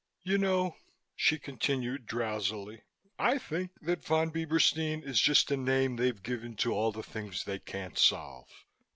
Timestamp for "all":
6.71-6.91